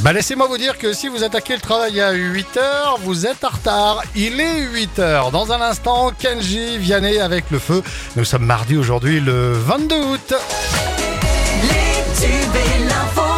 [0.00, 3.48] Bah laissez-moi vous dire que si vous attaquez le travail à 8h, vous êtes en
[3.48, 4.02] retard.
[4.16, 5.30] Il est 8h.
[5.30, 7.82] Dans un instant, Kenji Vianney avec le feu.
[8.16, 10.34] Nous sommes mardi aujourd'hui le 22 août.
[11.62, 13.31] Les tubes et l'info,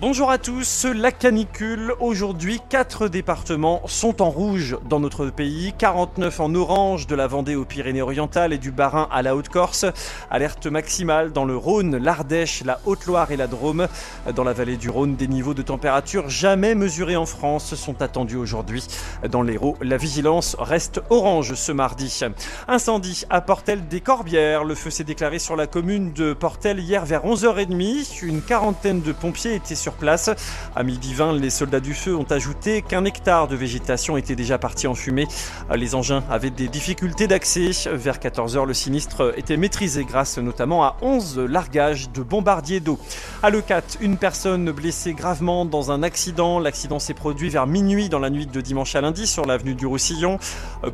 [0.00, 1.92] Bonjour à tous, la canicule.
[1.98, 7.56] Aujourd'hui, quatre départements sont en rouge dans notre pays, 49 en orange de la Vendée
[7.56, 9.86] aux Pyrénées-Orientales et du Bas-Rhin à la Haute-Corse.
[10.30, 13.88] Alerte maximale dans le Rhône, l'Ardèche, la Haute-Loire et la Drôme.
[14.36, 18.36] Dans la vallée du Rhône, des niveaux de température jamais mesurés en France sont attendus
[18.36, 18.86] aujourd'hui.
[19.28, 22.20] Dans l'Hérault, la vigilance reste orange ce mardi.
[22.68, 24.62] Incendie à Portel des Corbières.
[24.62, 28.24] Le feu s'est déclaré sur la commune de Portel hier vers 11h30.
[28.24, 30.30] Une quarantaine de pompiers étaient sur place.
[30.74, 34.58] À midi 20, les soldats du feu ont ajouté qu'un hectare de végétation était déjà
[34.58, 35.26] parti en fumée.
[35.74, 37.70] Les engins avaient des difficultés d'accès.
[37.92, 42.98] Vers 14h, le sinistre était maîtrisé grâce notamment à 11 largages de bombardiers d'eau.
[43.40, 46.58] À Lecat, une personne blessée gravement dans un accident.
[46.58, 49.86] L'accident s'est produit vers minuit dans la nuit de dimanche à lundi sur l'avenue du
[49.86, 50.40] Roussillon.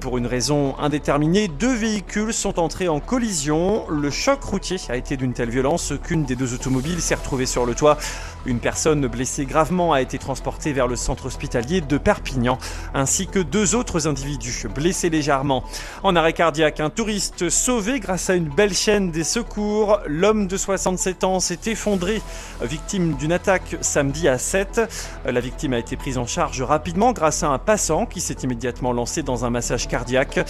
[0.00, 3.88] Pour une raison indéterminée, deux véhicules sont entrés en collision.
[3.88, 7.64] Le choc routier a été d'une telle violence qu'une des deux automobiles s'est retrouvée sur
[7.64, 7.96] le toit.
[8.46, 12.58] Une personne blessée gravement a été transportée vers le centre hospitalier de Perpignan,
[12.92, 15.64] ainsi que deux autres individus blessés légèrement.
[16.02, 19.98] En arrêt cardiaque, un touriste sauvé grâce à une belle chaîne des secours.
[20.06, 22.20] L'homme de 67 ans s'est effondré,
[22.62, 24.80] victime d'une attaque samedi à 7.
[25.26, 28.92] La victime a été prise en charge rapidement grâce à un passant qui s'est immédiatement
[28.92, 30.40] lancé dans un massage cardiaque.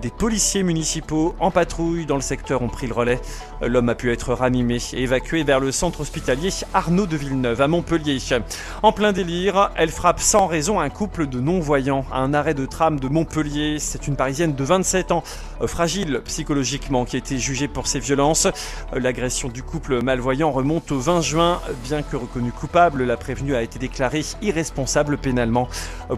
[0.00, 3.20] Des policiers municipaux en patrouille dans le secteur ont pris le relais.
[3.62, 7.68] L'homme a pu être ranimé et évacué vers le centre hospitalier Arnaud de Villeneuve à
[7.68, 8.18] Montpellier.
[8.82, 12.66] En plein délire, elle frappe sans raison un couple de non-voyants à un arrêt de
[12.66, 13.78] tram de Montpellier.
[13.78, 15.22] C'est une Parisienne de 27 ans,
[15.66, 18.48] fragile psychologiquement, qui a été jugée pour ses violences.
[18.92, 21.29] L'agression du couple malvoyant remonte au 20 juin.
[21.32, 25.68] Bien que reconnue coupable, la prévenue a été déclarée irresponsable pénalement.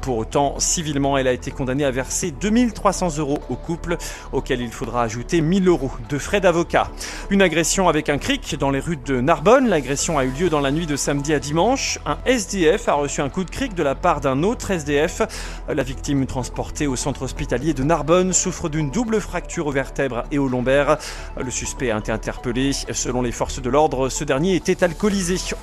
[0.00, 3.98] Pour autant, civilement, elle a été condamnée à verser 2300 euros au couple,
[4.32, 6.88] auquel il faudra ajouter 1000 euros de frais d'avocat.
[7.28, 9.69] Une agression avec un cric dans les rues de Narbonne.
[9.69, 11.98] L'agression a eu lieu dans la nuit de samedi à dimanche.
[12.06, 15.20] Un SDF a reçu un coup de cric de la part d'un autre SDF.
[15.69, 20.38] La victime transportée au centre hospitalier de Narbonne souffre d'une double fracture aux vertèbres et
[20.38, 20.97] aux lombaires.
[21.38, 22.72] Le suspect a été interpellé.
[22.72, 24.82] Selon les forces de l'ordre, ce dernier était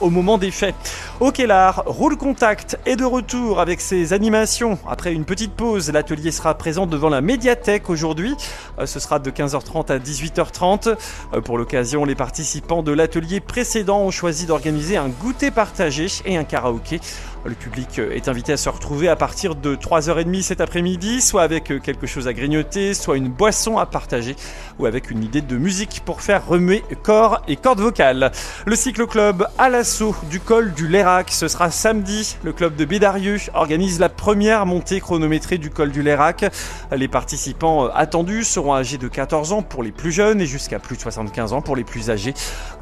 [0.02, 0.76] au moment des faits.
[1.22, 4.78] Au Kellar, Roule Contact est de retour avec ses animations.
[4.86, 8.36] Après une petite pause, l'atelier sera présent devant la médiathèque aujourd'hui.
[8.80, 10.96] Euh, Ce sera de 15h30 à 18h30.
[11.34, 16.36] Euh, Pour l'occasion, les participants de l'atelier précédent ont choisi d'organiser un goûter partagé et
[16.36, 17.00] un karaoké.
[17.46, 21.72] Le public est invité à se retrouver à partir de 3h30 cet après-midi, soit avec
[21.82, 24.36] quelque chose à grignoter, soit une boisson à partager,
[24.78, 28.32] ou avec une idée de musique pour faire remuer corps et cordes vocales.
[28.66, 32.36] Le cyclo-club à l'assaut du col du Lérac, ce sera samedi.
[32.44, 36.44] Le club de Bédarieux organise la première montée chronométrée du col du Lérac.
[36.92, 40.98] Les participants attendus seront âgés de 14 ans pour les plus jeunes et jusqu'à plus
[40.98, 42.34] de 75 ans pour les plus âgés.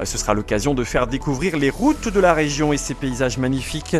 [0.02, 3.96] Ce sera l'occasion de faire découvrir les routes de la région et ses paysages magnifiques.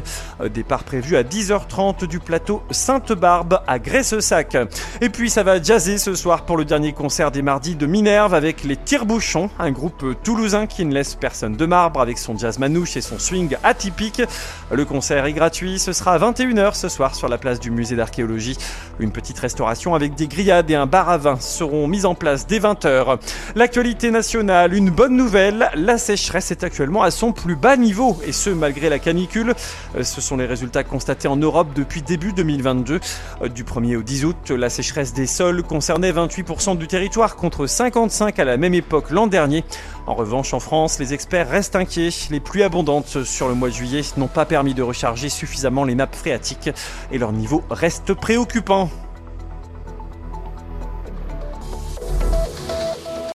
[0.49, 4.57] Départ prévu à 10h30 du plateau Sainte-Barbe à Graisse-Sac.
[5.01, 8.35] Et puis ça va jazzer ce soir pour le dernier concert des mardis de Minerve
[8.35, 12.59] avec les Tire-Bouchons, un groupe toulousain qui ne laisse personne de marbre avec son jazz
[12.59, 14.23] manouche et son swing atypique.
[14.71, 17.97] Le concert est gratuit, ce sera à 21h ce soir sur la place du musée
[17.97, 18.57] d'archéologie.
[18.99, 22.47] Une petite restauration avec des grillades et un bar à vin seront mises en place
[22.47, 23.19] dès 20h.
[23.55, 28.33] L'actualité nationale, une bonne nouvelle, la sécheresse est actuellement à son plus bas niveau et
[28.33, 29.55] ce malgré la canicule.
[29.97, 33.01] Euh, Ce sont les résultats constatés en Europe depuis début 2022.
[33.43, 37.67] Euh, Du 1er au 10 août, la sécheresse des sols concernait 28% du territoire contre
[37.67, 39.65] 55 à la même époque l'an dernier.
[40.07, 42.11] En revanche, en France, les experts restent inquiets.
[42.31, 45.95] Les pluies abondantes sur le mois de juillet n'ont pas permis de recharger suffisamment les
[45.95, 46.71] nappes phréatiques
[47.11, 48.91] et leur niveau reste préoccupant.